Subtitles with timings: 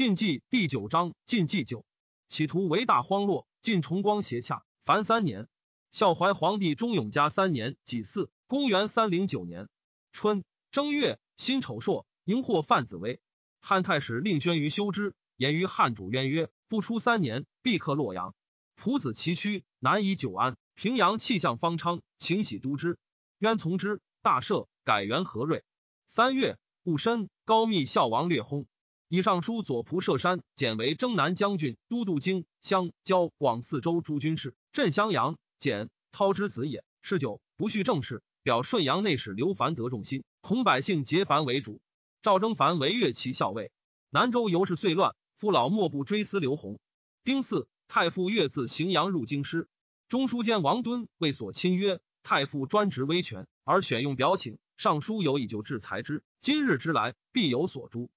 [0.00, 1.84] 晋纪第九章晋纪九，
[2.26, 3.46] 企图为大荒落。
[3.60, 5.46] 晋崇光协洽，凡三年。
[5.90, 9.68] 孝怀皇帝忠永嘉三年己巳，公元三零九年
[10.10, 13.20] 春正月，辛丑朔，迎获范子威。
[13.60, 18.34] 汉太史令宣于修之，言于汉主渊曰：不出三年，必克洛阳。
[18.82, 20.56] 仆子崎岖，难以久安。
[20.76, 22.96] 平阳气象方昌，请喜都之。
[23.40, 25.62] 渊从之，大赦，改元和瑞。
[26.06, 28.64] 三月，戊申，高密孝王略薨。
[29.12, 35.36] 以上书左仆射山简为征南将军、都督京襄交广四州诸军事，镇襄阳。
[35.58, 36.84] 简操之子也。
[37.02, 41.80] 是九，不恤政事，表顺阳内史刘凡得众心，恐百姓结凡为主。
[42.22, 43.72] 赵征凡为越骑校尉。
[44.10, 46.78] 南州由是遂乱，父老莫不追思刘弘。
[47.24, 49.66] 丁巳，太傅越自荥阳入京师，
[50.08, 56.22] 中书监王敦为所亲曰：“太傅专职威权，而选用表请，尚书有以就制裁之。
[56.40, 58.08] 今日之来，必有所诛。”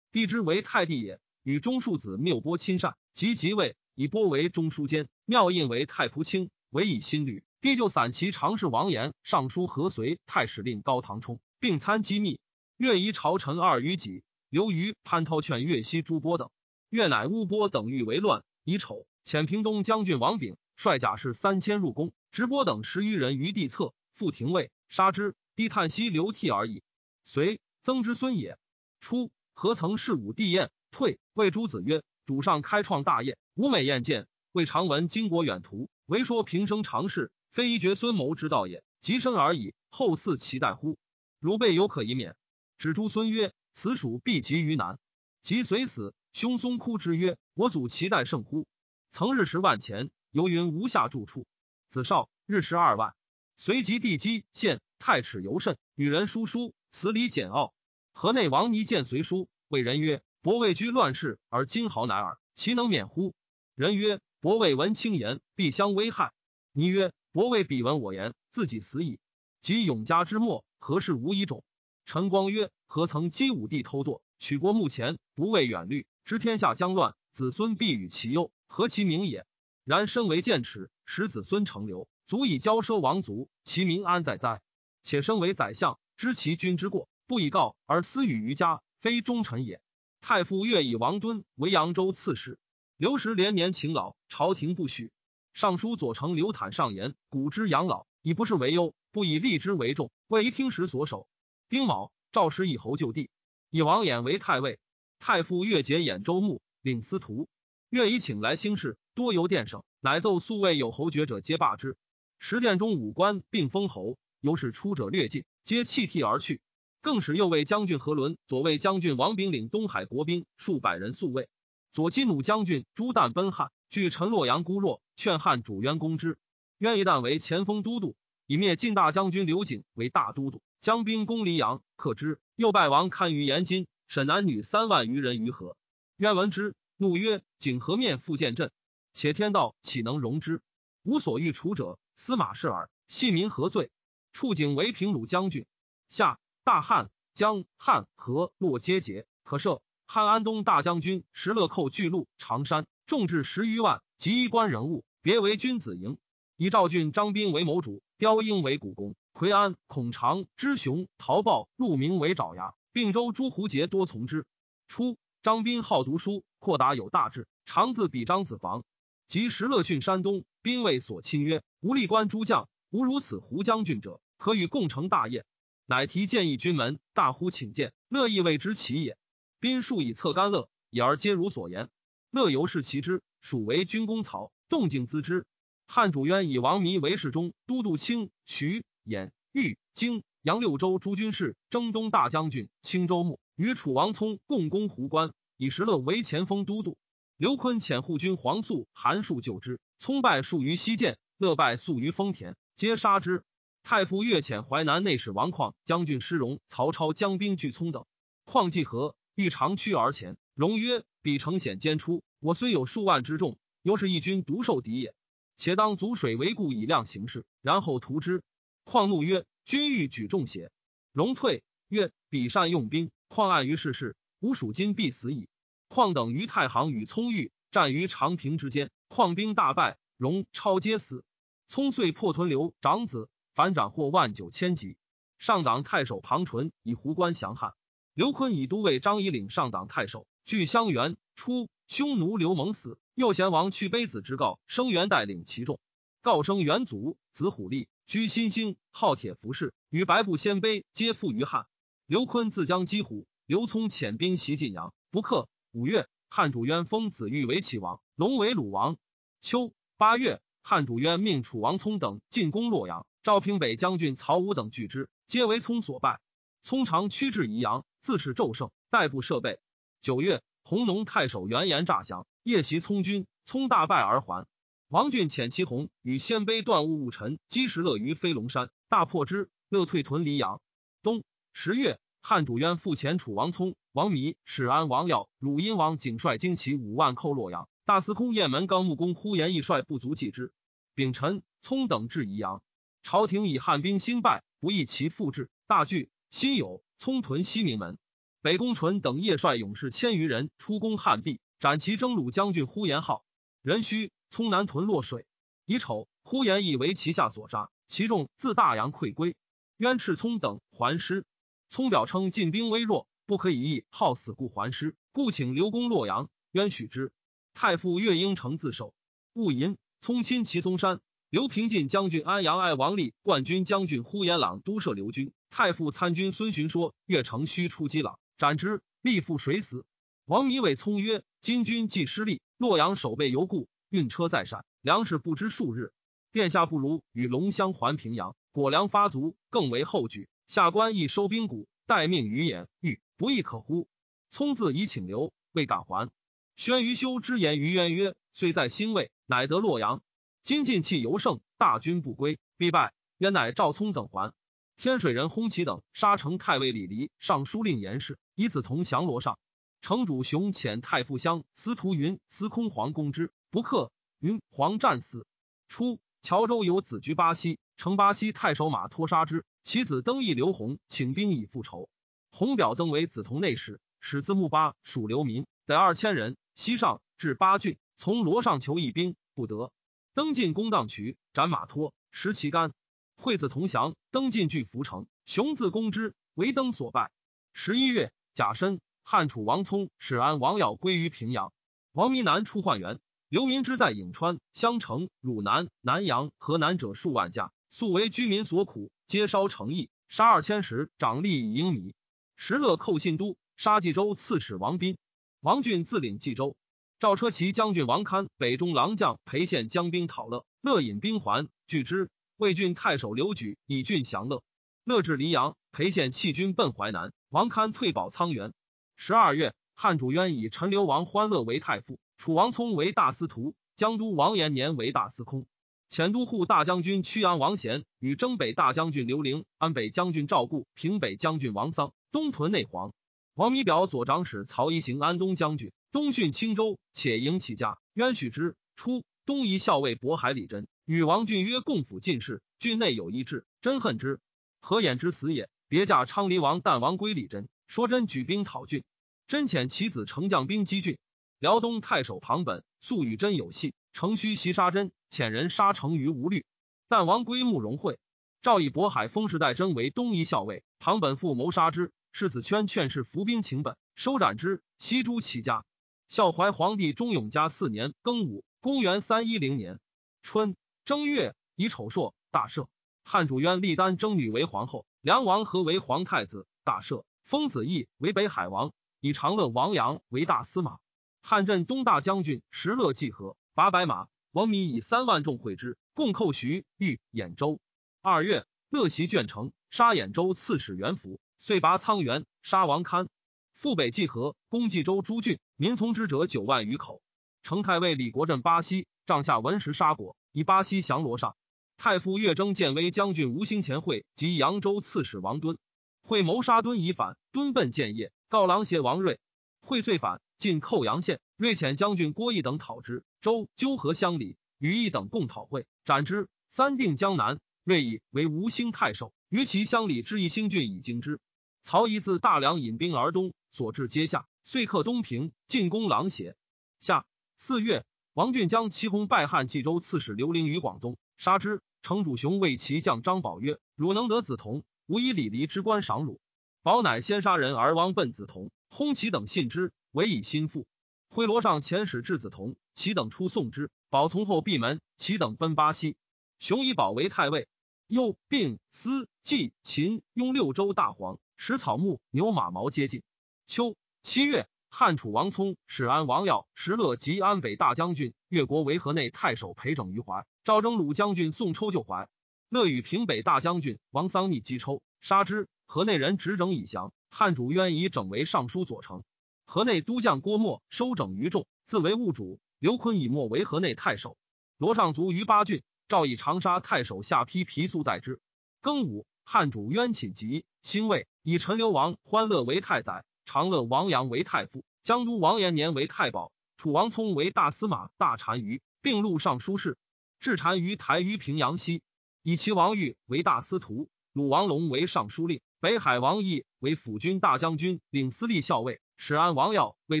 [0.18, 7.44] 帝之为太帝也，与中庶子缪波亲善，即即位，以波为中书监，妙印为太仆卿，委以新律。
[7.60, 12.40] 帝就散骑常侍王延、尚书何随、太史令高唐冲，并参机密。
[12.78, 16.50] 越夷朝臣二余己，刘虞、潘涛劝越西诸波等。
[16.88, 25.36] 越乃乌波等欲为乱，以丑遣平东将军王炳率甲士三千入宫，直波等十余人于地侧，复廷尉，杀之。
[25.54, 26.82] 帝叹息流涕而已。
[27.22, 28.58] 随曾之孙也。
[28.98, 29.30] 初。
[29.60, 31.18] 何曾是武帝宴退？
[31.34, 34.28] 谓诸子曰：“主上开创大业，吾美宴见。
[34.52, 38.84] 未尝闻经国远图，唯说平生常事，非一绝孙谋之道也。
[39.00, 40.96] 及生而已，后嗣其待乎？
[41.40, 42.36] 如备有可以免。”
[42.78, 45.00] 指诸孙曰：“此属必及于难。”
[45.42, 48.64] 及随死，兄松哭之曰：“我祖其待甚乎？
[49.10, 51.48] 曾日食万钱，游云无下住处。
[51.88, 53.16] 子少日食二万，
[53.56, 57.74] 随即地基县太尺尤甚，与人书书，辞礼简傲。”
[58.20, 63.32] 河内王尼见随书，谓人曰：“伯位居乱世，而今豪乃尔，其能免乎？”
[63.76, 66.32] 人曰：“伯位闻轻言，必相危害。”
[66.74, 69.20] 尼曰：“伯位彼闻我言，自己死矣。
[69.60, 71.62] 及永嘉之末，何事无一种？”
[72.06, 79.46] 陈光曰：“何曾击武帝偷堕，取国目前，不畏远虑，知天下将乱，子孙必与其忧，何其名也？
[79.84, 84.60] 然身为剑齿，使子孙成流，足以骄奢王族，其民安在哉？
[85.04, 89.82] 且身为宰相，知其君之过。”不以告而私语于家，非忠臣也。
[90.22, 92.58] 太傅越以王敦为扬州刺史，
[92.96, 95.12] 刘石连年勤劳，朝廷不许。
[95.52, 101.28] 尚书左丞刘坦上言：古之养老，以不是为忧，不以立之为重，为一听时所守。
[101.68, 103.28] 丁卯，赵氏以侯就地，
[103.68, 104.78] 以王衍为太尉。
[105.18, 107.46] 太傅越节兖州牧，领司徒。
[107.90, 111.98] 越以请来兴士，多游殿省，乃奏素位有侯爵者皆罢之。
[112.38, 116.62] 十殿中五官并封侯，由是出者略尽，皆弃替而去。
[117.08, 121.48] 更使右卫将军何伦、左卫将军王炳领东海国兵数百人宿卫。
[121.90, 126.36] 左金弩将军朱旦奔汉，据陈洛阳孤弱，劝汉主渊攻之。
[126.76, 128.14] 渊一旦为前锋都督，
[128.46, 132.38] 以灭晋大将军刘景为大都督，将兵攻黎阳，克之。
[132.56, 135.78] 又败王堪于延津，沈男女三万余人于河。
[136.18, 138.70] 渊闻之，怒曰：“景何面复见朕？
[139.14, 140.60] 且天道岂能容之？
[141.04, 142.90] 无所欲除者，司马氏耳。
[143.06, 143.90] 系民何罪？
[144.34, 145.64] 处景为平鲁将军。
[146.10, 146.38] 下。”
[146.68, 149.80] 大汉、江汉、河洛皆节，可设。
[150.06, 156.18] 汉安东大将军石勒寇巨鹿、常山，众至十余万，及衣冠人物，别为君子营。
[156.58, 164.44] 以赵俊张斌为谋主，刁英为股肱，奎安、孔长、知雄、陶豹、陆明为爪牙，并州诸胡节多从之。
[164.88, 168.84] 初，张斌好读书，阔达有大志，常自比张子房。
[169.26, 175.46] 及石勒训山东，兵卫所亲曰：“吾立官诸将，无如此胡将军者，可与共成大业。”
[175.90, 179.16] 乃提建议军门，大呼请见，乐意为之其也。
[179.58, 181.88] 宾数以策干乐，以而皆如所言。
[182.30, 185.46] 乐由是其之，属为军功曹，动静咨之。
[185.86, 196.98] 汉主渊以王弥为侍中、都督清徐兖豫荆扬六州诸军事，征东大将军、青州牧，与楚王聪共攻壶关，以石勒为前锋都督。
[197.38, 203.42] 刘坤遣护军黄素、韩术救之，聪败数于西涧，乐败素于丰田，皆杀之。
[203.90, 208.04] 太傅越遣淮南内史王旷、将军施荣、曹操将兵拒聪等。
[208.44, 210.36] 旷既和，欲长驱而前。
[210.52, 215.14] 荣曰：“彼城险艰出，我虽有数万之众，犹是一军独受敌也。
[215.56, 218.42] 且当阻水为固，以量形势，然后图之。”
[218.84, 220.70] 旷怒曰：“君欲举重邪？”
[221.14, 225.48] 荣退曰：“彼善用兵，况碍于世事，吾属今必死矣。”
[225.88, 231.24] 况等于太行与聪遇，战于长平之间，况兵大败，荣超皆死。
[231.68, 233.30] 聪遂破屯留长子。
[233.58, 234.96] 反斩获万九千级。
[235.36, 237.74] 上党太守庞纯以胡关降汉。
[238.14, 245.80] 刘坤以都尉张仪领上党太守，据襄垣，初，匈奴刘蒙死，右贤王去卑子之告，生元带领其众。
[246.22, 251.66] 告生元祖，子虎立，居新兴，好铁服饰，与白布鲜卑皆附于汉。
[252.06, 255.48] 刘坤自将击虎，刘聪遣兵袭晋阳，不克。
[255.72, 258.98] 五月，汉主渊封子玉为齐王，龙为鲁王。
[259.40, 266.18] 秋八月，汉主渊命楚王聪等进攻洛阳，赵平北将军曹武等拒之，皆为聪所败。
[266.62, 269.58] 聪常驱至宜阳，自恃骤胜，代部设备。
[270.00, 274.46] 九月，弘农太守元言诈降，夜袭聪军，聪大败而还。
[274.88, 280.62] 王俊遣其弘与鲜卑段务务臣击石勒于飞龙山，大破之，乐退屯黎阳。
[281.02, 281.22] 冬
[281.52, 287.68] 十月，汉主渊复遣楚王聪、王弥、始安王耀、鲁阴王景率精骑五万寇洛阳。
[287.84, 290.50] 大司空雁门纲木公呼延义率不足继之。
[290.94, 292.62] 丙辰，聪等至宜阳，
[293.02, 296.10] 朝廷以汉兵兴败，不义其复制，大惧。
[296.30, 297.98] 辛酉，聪屯西明门。
[298.42, 303.24] 北宫淳等夜率勇士千余人出攻汉壁，斩其征虏将军呼延浩。
[303.62, 304.12] 壬戌。
[304.30, 305.26] 聪南屯落水，
[305.64, 309.36] 乙丑，呼延义为旗下所杀，其众自大阳溃归。
[309.78, 311.24] 渊赤聪等还师，
[311.70, 316.28] 聪表称进兵微弱，不可以义好死故还师，故请刘公洛阳。
[316.52, 317.10] 渊许之。
[317.54, 318.92] 太傅岳应城自守。
[319.32, 321.00] 戊寅，聪亲齐嵩山。
[321.30, 325.34] 刘平晋将军安阳爱王立，冠军将军呼延朗都摄刘军。
[325.50, 329.84] 太傅参军孙询说岳城须出击朗，斩之，立赴水死。
[330.24, 333.68] 王弥谓聪曰：今军既失利，洛阳守备犹固。
[333.90, 335.92] 运车在陕，粮食不知数日。
[336.32, 340.30] 殿下不如与龙乡还平阳，果粮发足，更为后举。
[340.46, 343.86] 下官亦收兵鼓，待命于眼，欲不亦可乎？
[344.30, 346.08] 聪自以请留，未敢还。
[346.56, 350.00] 宣于修之言于渊曰：“虽在兴魏，乃得洛阳。
[350.48, 352.94] 今晋气尤盛，大军不归，必败。
[353.18, 354.32] 渊乃赵聪等还。
[354.78, 359.38] 天水人轰其等杀成太尉李黎，尚书令严氏，以子同降罗上。
[359.82, 365.26] 城主雄遣太傅相司徒云、司空黄攻之。”不克，云黄战死。
[365.68, 371.90] 初，乔州有子居巴西，乘巴西太守马托杀之，其子登义刘洪请兵以复仇。
[372.32, 376.38] 洪表登为子同内史，使自木巴属流民，得二千人。
[376.54, 379.70] 西上至巴郡，从罗上求一兵，不得。
[380.18, 382.72] 登进公荡渠，斩马脱，食其肝。
[383.14, 387.12] 惠子同降，登进据涪城，雄自攻之，为登所败。
[387.52, 391.52] 十一月，甲申，汉楚王聪使安王耀归于平阳。
[391.92, 392.98] 王弥南出换元。
[393.28, 401.94] 刘民之在颍川、襄城、汝南、南阳、河南者数万家，素为居民所苦，皆烧城邑，杀二千石，长吏以英米。
[402.34, 404.98] 石勒寇信都，杀冀州刺史王斌。
[405.38, 406.56] 王俊自领冀州。
[407.00, 412.10] 赵车骑将军王堪北中郎将裴宪将兵讨乐，乐引兵还，拒之。
[412.36, 414.42] 魏郡太守刘举以郡降乐，
[414.82, 418.52] 乐至黎阳，裴宪弃军奔淮南，王堪退保沧源。
[418.96, 422.00] 十二月，汉主渊以陈留王欢乐为太傅。
[422.16, 425.46] 楚王聪为大司徒，江都王延年为大司空，
[425.88, 432.92] 前都护大将军曲阳王贤与征北大将军刘玲、安北将军赵固、平北将军王桑东屯内黄。
[433.34, 437.78] 王弥表左长史曹一行安东将军，东训青州，且迎其家。
[437.94, 438.56] 渊许之。
[438.76, 444.20] 初，东夷校尉渤海李真与王俊约共辅进士，郡内有一志，真恨之。
[444.60, 448.84] 何衍之死也，别驾昌黎王旦王归李真，说真举兵讨郡，
[449.26, 450.98] 真遣其子乘将兵击郡。
[451.38, 456.44] 辽东太守庞本素与真有隙，乘虚袭杀真，遣人杀成于无虑。
[456.86, 457.98] 但王归慕容会，
[458.42, 461.92] 赵以渤海封氏代真为东夷校尉，庞本复谋杀之。
[462.12, 465.64] 世子圈劝士伏兵请本，收斩之，悉诛其家。
[466.08, 469.78] 孝怀皇帝中永嘉四年庚午，公元三一零年
[470.22, 472.66] 春正月乙丑朔，大赦。
[473.04, 477.04] 汉主渊立丹征女为皇后，梁王和为皇太子，大赦。
[477.24, 480.78] 封子义为北海王，以长乐王阳为大司马。
[481.20, 487.60] 汉镇东大将军石勒济河八百马，王弥以三万众会之，共寇徐、豫、兖州。
[488.00, 493.10] 二月，乐袭卷城，杀兖州刺史元福，遂拔沧源，杀王堪。
[493.58, 497.02] 复北济河，攻济州诸郡，民从之者九万余口。
[497.42, 501.34] 成太尉李国镇巴西帐下文石杀果，以巴西降罗上。
[501.76, 505.58] 太傅岳征建威将军吴兴前会及扬州刺史王敦，
[506.02, 509.18] 会谋杀敦已反，敦奔建业，告狼邪王睿，
[509.60, 510.20] 会遂反。
[510.36, 513.02] 进寇阳县，瑞遣将军郭义等讨之。
[513.20, 516.28] 周纠合乡里，与义等共讨会，斩之。
[516.48, 519.12] 三定江南，瑞以为吴兴太守。
[519.28, 521.18] 于其乡里之一兴郡以经之。
[521.64, 526.36] 曹仪自大梁引兵而东，所至阶下，遂克东平，进攻狼邪。
[526.80, 531.62] 下四月，王俊将齐弘败汉冀州刺史刘伶于广宗，杀之。
[531.80, 536.20] 城主雄为其将张宝曰：“汝能得子同，吾以李黎之官赏汝。”
[536.62, 539.72] 宝乃先杀人而亡奔子同，轰其等信之。
[539.92, 540.66] 唯以心腹。
[541.08, 543.70] 挥罗上遣使至子同，其等出送之。
[543.88, 545.96] 宝从后闭门，其等奔巴西。
[546.38, 547.48] 雄以宝为太尉。
[547.86, 553.02] 又并司冀秦雍六州大黄，使草木牛马毛皆尽。
[553.48, 562.10] 秋七月，汉楚王聪使安王耀、石勒及安北大将军、越国维河内太守裴整于怀，赵征鲁将军宋抽就怀。
[562.50, 565.48] 乐与平北大将军王桑逆击抽，杀之。
[565.66, 566.92] 河内人执整以降。
[567.08, 569.02] 汉主渊以整为尚书左丞。
[569.46, 572.40] 河内都将郭沫收整于众，自为务主。
[572.58, 574.18] 刘坤以沫为河内太守。
[574.58, 575.62] 罗尚卒于八郡。
[575.88, 578.20] 赵以长沙太守下邳皮素代之。
[578.60, 589.76] 庚午，汉主渊寝疾，兴魏，以陈留王欢乐为太宰，长乐王阳为太傅，江都王延年为太保，楚王聪为大司马、大单于，并录尚书事。
[590.18, 591.82] 置单于台于平阳西，
[592.22, 598.80] 以其王玉为大司徒，鲁王龙为尚书令，北海王义为辅军大将军，领司隶校尉。
[598.96, 600.00] 使安王耀为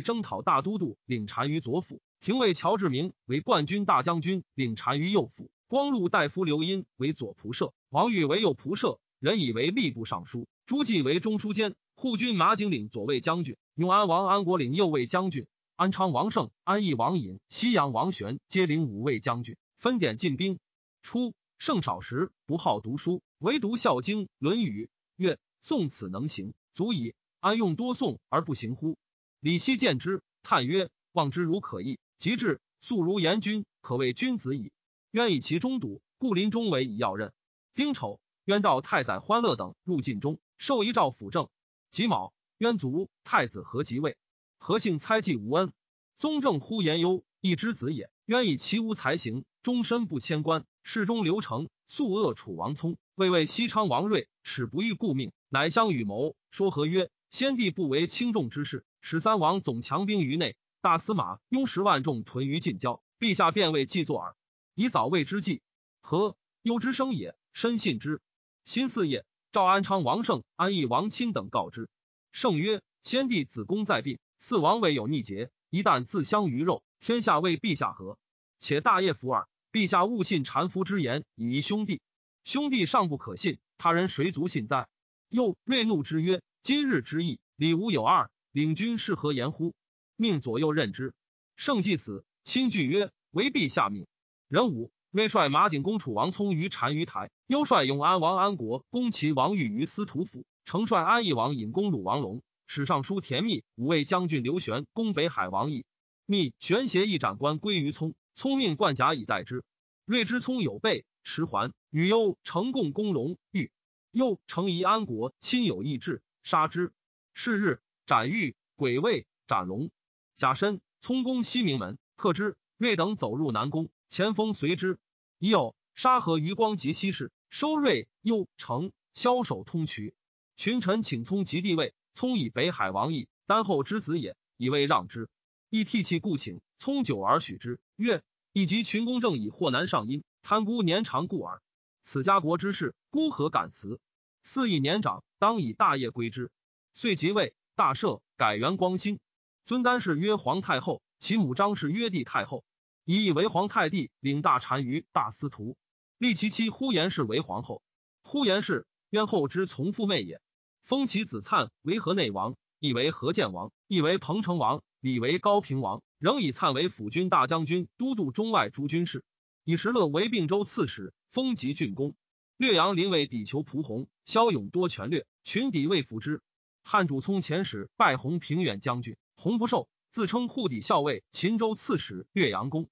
[0.00, 2.00] 征讨大都督，领单于左辅。
[2.20, 5.50] 廷尉乔志明为冠军大将军，领单于右辅。
[5.66, 10.48] 光禄大夫刘殷为左仆射，王玉为右仆射，人以为吏部尚书。
[10.64, 20.60] 朱季为中书监，护军马景领左卫将军，永安王安国领右卫将军，安昌王胜、安义王尹、西阳王玄皆领五卫将军，分点进兵。
[21.02, 24.84] 初，圣少时，不好读书，唯独《孝经》《论语》，
[25.16, 27.16] 曰：“宋此能行，足矣。
[27.40, 28.96] 安用多诵而不行乎？”
[29.40, 34.70] 李希见之，叹曰：“望之如可议，及至素如严君，可谓君子矣。”
[35.10, 37.32] 渊以其中笃，故临终为以要任。
[37.74, 41.48] 丁丑，渊召太宰欢乐等入晋中，授一诏辅政。
[41.90, 44.16] 己卯，渊卒，太子何即位。
[44.58, 45.72] 何姓猜忌无恩，
[46.18, 48.10] 宗正呼言忧，一之子也。
[48.26, 50.66] 渊以其无才行，终身不迁官。
[50.82, 56.36] 世中刘成素恶楚王聪，未为西昌王睿，耻不欲故命，乃相与谋。
[56.50, 64.36] 说何曰：先帝不为轻重之事，使三王总强兵于内，大司马拥十万众屯于近郊，陛下便为既作耳。
[64.74, 65.62] 以早未之计，
[66.00, 67.34] 何忧之生也？
[67.52, 68.20] 深信之。
[68.64, 71.88] 新四夜，赵安昌王胜、安义王钦等告之。
[72.32, 78.18] 圣曰：“先帝子宫在病，四王未有逆节，一旦自相于肉，天下为陛下何？
[78.58, 79.48] 且大业福耳。
[79.72, 82.02] 陛下勿信谗夫之言，以疑兄弟。
[82.44, 84.86] 兄弟尚不可信，他人谁足信哉？”
[85.30, 89.74] 又锐怒之曰：“今日之意，礼无有二，领军是何言乎？
[90.16, 91.14] 命左右任之。”
[91.56, 94.06] 圣既死，亲惧曰：“唯陛下命。”
[94.48, 105.86] 壬午，魏率马景公楚王聪于单于台，幽率永安王安国攻齐王玉于司徒府，承率安义王引攻鲁王龙，史尚书田密五位将军刘玄攻北海王义，
[106.26, 109.64] 密玄携一斩官归于聪，聪命冠甲以待之。
[110.04, 113.72] 睿之聪有备，迟缓，与幽成共攻龙玉，
[114.10, 116.92] 幽成疑安国亲有意志，杀之。
[117.32, 119.90] 是日斩玉，鬼位斩龙，
[120.36, 122.58] 甲申，聪攻西明门，克之。
[122.76, 123.88] 睿等走入南宫。
[124.08, 124.98] 前锋随之，
[125.38, 130.14] 已有沙河余光及西氏收瑞右成枭首通衢，
[130.56, 135.28] 群臣请聪及帝位，聪以北海王义丹后之子也，以位让之。
[135.68, 138.22] 亦涕泣故请聪久而许之，曰：
[138.54, 141.60] 以及群公正以祸难上因，贪孤年长故耳。
[142.02, 144.00] 此家国之事，孤何敢辞？
[144.42, 146.50] 四亿年长，当以大业归之。
[146.94, 149.20] 遂即位，大赦，改元光兴。
[149.66, 152.64] 尊丹氏曰皇太后，其母张氏曰帝太后。
[153.10, 155.78] 以以为皇太帝，领大单于大司徒，
[156.18, 157.82] 立其妻呼延氏为皇后。
[158.22, 160.42] 呼延氏渊后之从父妹也。
[160.82, 166.02] 封其子灿为河内王，亦为河建王，亦为彭城王，李为高平王。
[166.18, 169.24] 仍以灿为辅军大将军，都督中外诸军事。
[169.64, 172.14] 以石勒为并州刺史，封及郡公。
[172.58, 176.42] 略阳临为抵求蒲洪，骁勇多权略，群敌未服之。
[176.82, 182.86] 汉主聪遣使拜洪平远将军，洪不受，自称护抵校尉、秦州刺史、略阳公。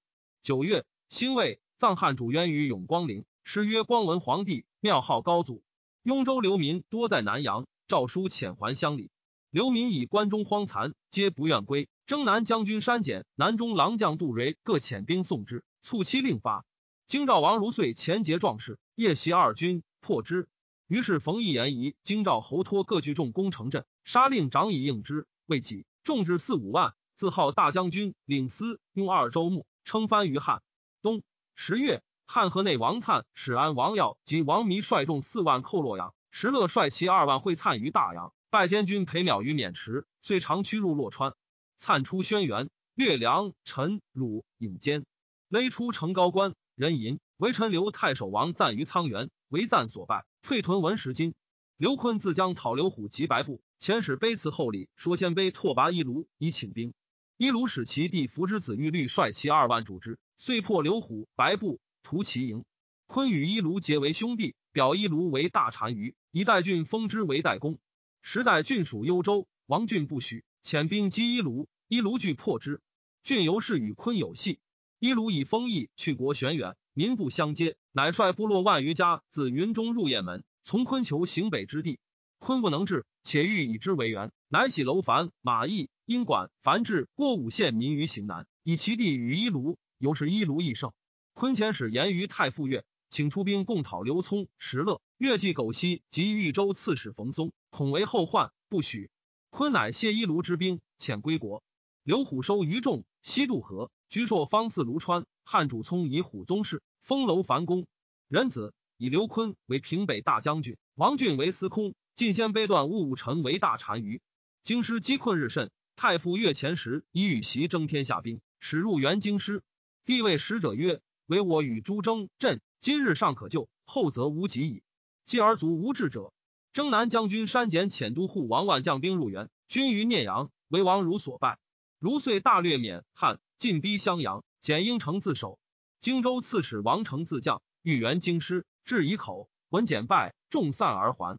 [0.47, 5.61] 九月，辛未，葬汉主渊于永光陵，谥曰光文皇帝，庙号高祖。
[6.03, 9.11] 雍州流民多在南阳，诏书遣还乡里。
[9.49, 11.89] 流民以关中荒残，皆不愿归。
[12.05, 16.65] 征南将军山简、南中郎将杜蕊各遣兵送之，促期令发。
[17.07, 20.47] 京兆王如遂前节壮士，夜袭二军，破之。
[20.87, 29.65] 于是冯异言疑京兆侯托各聚众攻城镇，杀令长以应之，未几，众至四五万，自号大将军，领司用二州牧。
[29.87, 30.61] 称藩于汉。
[31.01, 31.23] 冬
[31.55, 41.35] 十月，汉河内王粲、始安王耀及王弥率众四万寇洛阳，石勒率其二万会粲于大阳，拜监军裴邈于渑池，遂长驱入洛川。
[41.79, 45.05] 粲出轩辕，略梁、陈、鲁、引坚，
[45.47, 51.33] 勒出成高关，人淫为陈留太守王赞于沧源，为赞所败，退屯文石津。
[51.77, 56.93] 刘坤自将讨刘虎及白布，遣使卑辞厚礼，说鲜卑拓跋一卢以请兵。
[57.39, 62.65] 伊卢使其弟扶之子玉律率其二万主之，遂破刘虎、白布，屠其营。
[63.05, 67.77] 昆与伊卢结为兄弟，表伊卢为大单于，以代郡封之为代公。
[68.23, 72.81] 时代郡属幽州，王俊不许，遣兵击伊卢，伊卢惧破之。
[73.21, 74.57] 郡由是与昆有隙。
[74.97, 81.99] 伊卢以封邑去国玄远，民不相接，乃率部落万余家自云中入雁门，从昆求行北之地。
[82.39, 85.89] 昆不能至，且欲以之为援，乃喜楼烦、马邑。
[86.05, 90.93] 因管凡至郭武县民于行南，以其地与伊卢，由是伊卢益盛。
[91.33, 95.01] 昆遣使言于太傅岳，请出兵共讨刘聪、石勒。
[95.17, 99.11] 越计苟西及豫州刺史冯松，恐为后患，不许。
[99.49, 101.61] 昆乃谢伊卢之兵，遣归国。
[102.03, 105.25] 刘虎收余众，西渡河，居朔方四卢川。
[105.43, 107.87] 汉主聪以虎宗室，封楼樊公。
[108.29, 114.23] 仁子以刘坤为平北大将军，王俊为司空，晋先卑段戊武臣为大单于。
[114.63, 115.69] 京师积困日甚。
[115.95, 119.61] 太傅越前时，已与袭征天下兵，使入元京师。
[120.03, 124.81] 帝谓使者曰：“唯我与诸征朕，今日尚可救，后则无及矣。
[125.25, 126.33] 继而卒无志者。”
[126.73, 131.59] 征南将军山简遣都护王万将兵入元，军于聂阳，为王如所败。
[131.99, 135.59] 如遂大略免汉，进逼襄阳，简应城自守。
[135.99, 141.37] 荆州刺史王成自将，欲援京师，至以口，闻简败，众散而还。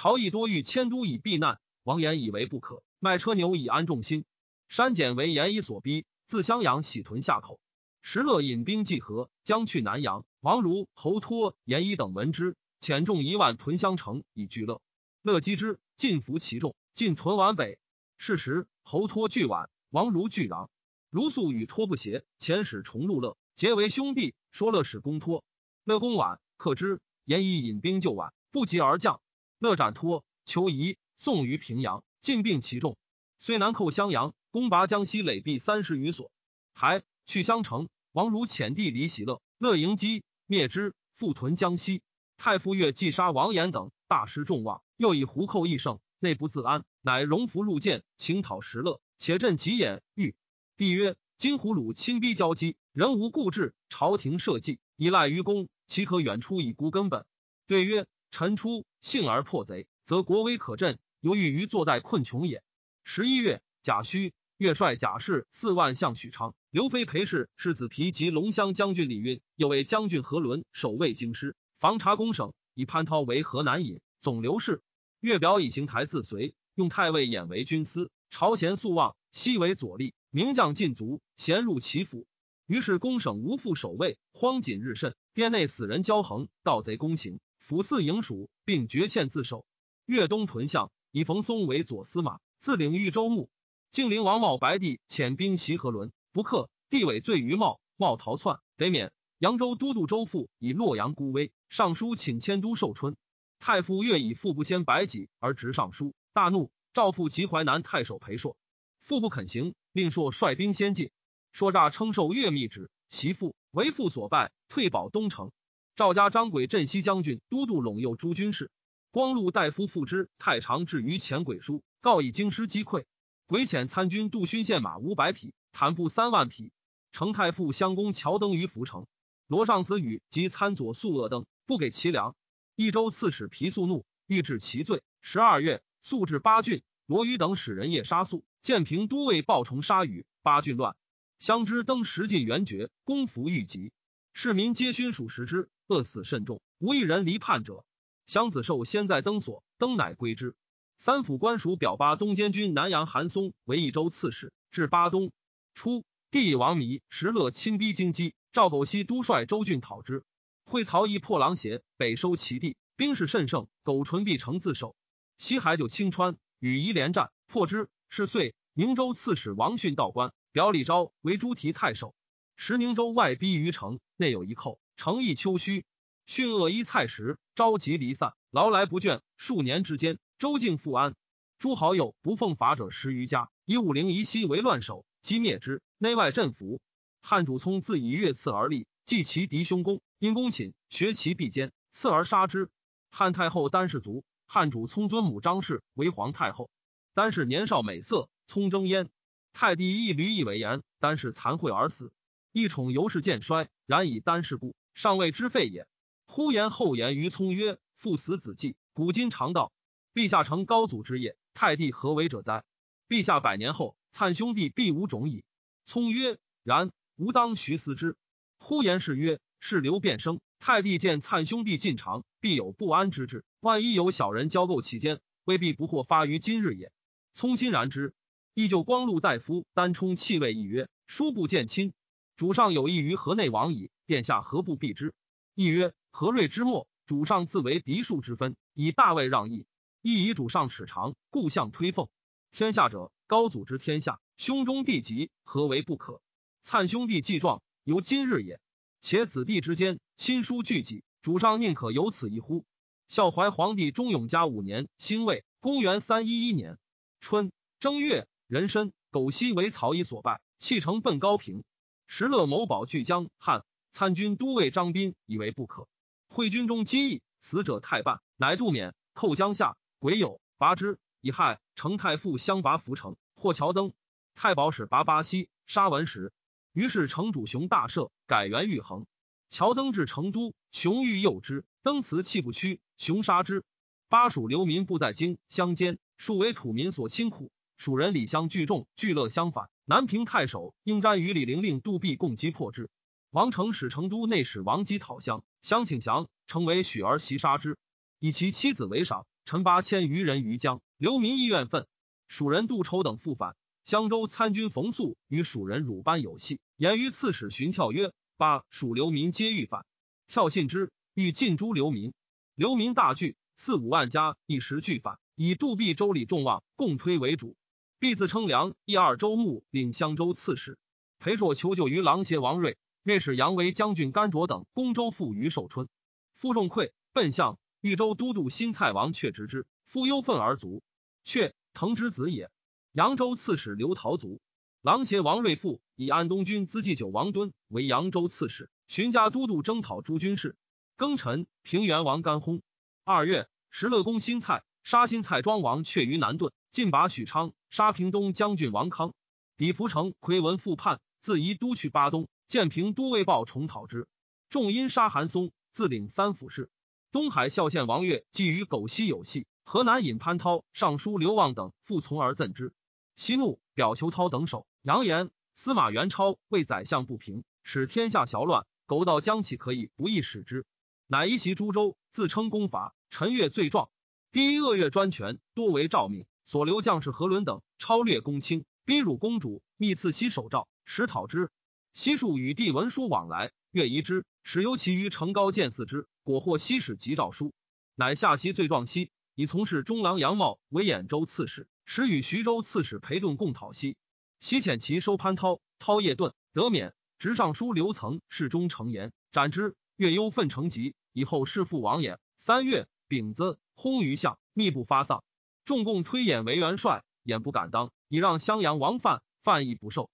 [0.00, 2.84] 朝议多欲迁都以避难，王言以为不可。
[3.00, 4.24] 卖车牛以安众心，
[4.68, 7.58] 山简为严以所逼，自襄阳喜屯下口。
[8.00, 10.24] 石勒引兵济河，将去南阳。
[10.38, 14.80] 王如、侯托、严一等闻之，遣众一万屯襄城以拒乐。
[15.20, 17.80] 乐击之，尽服其众，进屯完北。
[18.18, 20.68] 是时，侯托拒宛，王如拒攘。
[21.10, 24.36] 如素与托不协，遣使重入乐，结为兄弟。
[24.52, 25.42] 说乐使公托，
[25.82, 27.00] 乐公宛，克之。
[27.24, 29.20] 严以引兵救宛，不及而降。
[29.58, 32.04] 乐斩托，求夷，送于平阳。
[32.20, 32.96] 进并其众，
[33.38, 36.32] 虽南寇襄阳，攻拔江西累壁三十余所。
[36.74, 42.02] 还去襄城，王如遣弟离喜乐，乐迎击灭之，复屯江西。
[42.36, 50.34] 太傅越既杀王延等，大失众望，又以胡寇益胜，内不自安，乃荣服入见，请讨石勒，且朕急眼欲。
[50.76, 57.24] 帝曰：今胡虏亲逼交击，人无固志，朝廷社稷依赖于公，岂可远出以孤根本？
[57.66, 60.98] 对曰：臣出幸而破贼，则国威可振。
[61.20, 62.62] 犹豫于坐待困穷也。
[63.02, 66.54] 十一月，贾诩岳率甲士四万向许昌。
[66.70, 72.52] 刘飞裴氏世子皮及龙骧将军李运，又为将军何伦守卫京师，防察公省。
[72.74, 74.82] 以潘涛为河南尹，总刘氏。
[75.18, 78.12] 岳表以行台自随，用太尉演为军司。
[78.30, 82.26] 朝贤素望，悉为左吏，名将尽卒，贤入其府。
[82.66, 85.16] 于是公省无复守卫，荒谨日甚。
[85.34, 89.66] 殿内死人交横，盗贼攻行，府寺营属，并绝欠自守。
[90.06, 90.90] 越东屯相。
[91.10, 93.50] 以冯松为左司马，自领豫州牧。
[93.90, 99.12] 晋陵王茂白帝遣兵袭何伦，不克，帝委罪于茂，茂逃窜，得免。
[99.38, 103.18] 扬州都督周复以洛阳孤危，上书请迁都寿春。
[103.58, 108.56] 太傅越以父不先白己而执上书，大怒，诏复及淮南太守裴硕。
[109.02, 111.10] 父不肯行，令硕率兵先进。
[111.52, 115.52] 硕诈称受越密旨，其父为父所败，退保东城。
[115.98, 118.70] 赵家张轨镇西将军，都督陇右诸军事。
[119.10, 123.04] 光禄大夫复之，太常至于前鬼书，告以京师击溃。
[123.48, 126.70] 鬼遣参军杜勋献马五百匹，坦布三万匹。
[127.10, 129.08] 成太傅相公乔登于涪城，
[129.48, 132.36] 罗尚子羽及参佐素恶登，不给其粮。
[132.76, 135.02] 益州刺史皮素怒，欲治其罪。
[135.20, 138.44] 十二月，素至八郡，罗瑜等使人夜杀素。
[138.62, 140.94] 建平都尉鲍崇杀羽，八郡乱。
[141.40, 143.90] 相知登十进元爵，功服愈急。
[144.40, 147.84] 市民皆勋属食之，饿死甚众，无一人离叛者。
[148.24, 150.54] 襄子寿先在登所，登乃归之。
[150.96, 155.32] 三府官属表巴东监军南阳韩松为益州刺史，至巴东
[155.74, 160.22] 初，帝以王弥、石勒亲逼京畿，赵苟熙督率州郡讨之。
[160.64, 163.66] 会曹义破狼邪，北收其地，兵势甚盛。
[163.82, 164.94] 苟纯必城自守。
[165.36, 167.88] 西海九青川，与夷连战，破之。
[168.08, 172.14] 是岁，宁州刺史王逊道官，表李昭为朱提太守。
[172.60, 175.84] 时宁州外逼于城，内有一寇，城邑丘墟。
[176.26, 179.20] 训恶一蔡时，召集离散，劳来不倦。
[179.36, 181.14] 数年之间，周敬复安。
[181.60, 186.80] 诸好友不奉法者十余家，以武陵夷西为乱首，击灭之，内外振服。
[187.22, 192.70] 汉主聪自以越刺而立，继其敌凶公，因公寝，学其臂坚，刺而杀之。
[193.12, 196.68] 汉太后丹氏族，汉主聪尊母张氏为皇太后。
[197.14, 199.08] 丹氏年少美色，聪争焉。
[199.52, 202.10] 太帝亦屡以为言，丹氏惭愧而死。
[202.58, 205.86] 一宠由是渐衰，然以丹氏故，尚未知废也。
[206.26, 209.70] 忽言后言于聪曰：“父死子继，古今常道。
[210.12, 212.64] 陛下成高祖之业，太帝何为者哉？
[213.08, 215.44] 陛下百年后，灿兄弟必无种矣。
[215.84, 218.16] 聪曰：然，吾当徐思之。
[218.58, 220.40] 呼言是曰：是刘变生。
[220.58, 223.44] 太帝见灿兄弟进长，必有不安之志。
[223.60, 226.90] 万一有小人交构其间，未必不获发于今日也。
[227.32, 228.14] 聪欣然之。
[228.52, 231.92] 依旧光禄大夫单冲气味一曰：叔不见亲，
[232.38, 233.90] 主上有意于河内王矣。
[234.06, 235.12] 殿下何不避之？
[235.56, 239.66] 亦曰：何瑞之末，主上自为嫡庶之分，以大位让义，
[240.02, 242.08] 亦以主上齿长，故相推奉。
[242.52, 246.22] 天下者，高祖之天下，兄中弟及，何为不可？
[246.62, 248.60] 灿兄弟既壮，由今日也。
[249.00, 252.64] 且子弟之间亲疏俱己，主上宁可有此一乎？
[253.08, 256.78] 孝怀皇帝中永嘉五年，辛未，公元三一一年
[257.18, 261.64] 春正月，壬申，苟西为曹乙所败，弃城奔高平。
[262.10, 265.86] 石勒谋保巨江汉参军都尉张斌以为不可，
[266.28, 271.60] 会军中积役，死者太半，乃杜免，寇江夏，癸酉，拔之，以害。
[271.74, 273.92] 成太傅相拔涪城，获乔登。
[274.34, 276.32] 太保使拔巴西，杀文时。
[276.72, 279.06] 于是城主雄大赦，改元玉衡。
[279.50, 283.64] 乔登至成都，雄欲诱之，登辞泣不屈，雄杀之。
[284.08, 287.52] 巴蜀流民不在京乡间，数为土民所亲苦。
[287.76, 289.68] 蜀人李相聚众，聚乐相反。
[289.90, 292.90] 南平太守应瞻与李陵令杜弼共击破之。
[293.30, 297.78] 王成使成都内史王基讨降，相请降，成为许儿袭杀之，
[298.18, 300.82] 以其妻子为赏，陈八千余人于江。
[300.98, 301.86] 流民亦怨愤。
[302.26, 303.56] 蜀人杜筹等复反。
[303.82, 309.86] 襄州参军冯素与蜀人汝班有隙，言于刺史荀跳曰：“八蜀流民皆欲反。”
[310.28, 312.12] 跳信之，欲尽诛流民。
[312.54, 317.56] 流民大惧，四五万家一时俱反，以杜弼、周礼众望共推为主。
[318.00, 320.78] 弼自称梁一二州牧，领襄州刺史。
[321.18, 325.88] 裴硕求救于郎邪王睿，睿使杨为将军甘卓等攻州父于寿春。
[326.32, 330.80] 夫众溃，奔向豫州都督新蔡王却执之，夫忧愤而卒。
[331.24, 332.52] 却腾之子也。
[332.92, 334.40] 扬州刺史刘陶卒，
[334.80, 340.54] 郎邪王睿父以安东军资祭酒王敦为扬州刺史，寻家都督征讨诸军事。
[340.96, 342.60] 庚辰，平原王干薨。
[343.02, 349.14] 二月，石勒攻新蔡，杀新蔡庄王却于南顿，进拔许昌，杀平东将军王康。
[349.56, 352.28] 李福成，魁文复叛，自移都去巴东。
[352.46, 354.08] 建平都尉报重讨之，
[354.48, 356.70] 众因杀韩松，自领三府事。
[357.12, 362.72] 东海孝县王悦既与苟西有隙，河南尹潘涛、尚书刘望等复从而赠之。
[363.16, 368.66] 息怒，表求涛等首，扬言司马元超为宰相不平，使天下淆乱。
[368.86, 370.64] 苟到将岂，可以不义使之。
[371.06, 372.94] 乃一袭诸州，自称公伐。
[373.10, 373.90] 陈越罪状，
[374.32, 376.24] 第一恶月专权，多为诏命。
[376.48, 381.50] 所留将士何伦等超略公卿，逼辱公主，密赐西守诏，使讨之。
[381.92, 387.52] 西数与帝文书往来，越疑之，使由其于城高见祀之，果获西使急诏书，
[387.94, 391.68] 乃下西罪状西，以从事中郎杨茂为兖州刺史。
[391.84, 393.98] 时与徐州刺史裴顿共讨西，
[394.40, 396.94] 西遣其收潘涛，涛夜遁，得免。
[397.18, 399.76] 直上书刘曾，侍中成言，斩之。
[399.96, 402.16] 越忧愤成疾，以后弑父王衍。
[402.38, 405.22] 三月丙子，薨于相，密不发丧。
[405.68, 410.08] 众共推演为元帅，演不敢当，以让襄阳王范，范亦不受。